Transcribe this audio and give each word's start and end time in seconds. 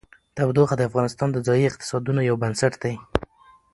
تودوخه 0.35 0.75
د 0.77 0.81
افغانستان 0.89 1.29
د 1.31 1.37
ځایي 1.47 1.65
اقتصادونو 1.69 2.21
یو 2.29 2.35
بنسټ 2.43 2.73
دی. 2.83 2.93